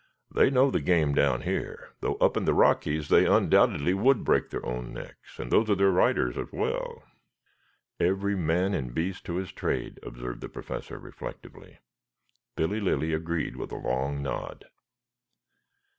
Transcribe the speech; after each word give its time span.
They 0.33 0.49
know 0.49 0.71
the 0.71 0.81
game 0.81 1.13
down 1.13 1.41
here, 1.41 1.89
though 1.99 2.15
up 2.15 2.35
in 2.35 2.45
the 2.45 2.55
Rockies 2.55 3.07
they 3.09 3.27
undoubtedly 3.27 3.93
would 3.93 4.23
break 4.23 4.49
their 4.49 4.65
own 4.65 4.91
necks 4.95 5.37
and 5.37 5.51
those 5.51 5.69
of 5.69 5.77
their 5.77 5.91
riders 5.91 6.39
as 6.39 6.51
well." 6.51 7.03
"Every 7.99 8.35
man 8.35 8.73
and 8.73 8.95
beast 8.95 9.25
to 9.25 9.35
his 9.35 9.51
trade," 9.51 9.99
observed 10.01 10.41
the 10.41 10.49
Professor 10.49 10.97
reflectively. 10.97 11.77
Billy 12.55 12.79
Lilly 12.79 13.13
agreed 13.13 13.55
with 13.57 13.71
a 13.71 13.75
long 13.75 14.23
nod. 14.23 14.65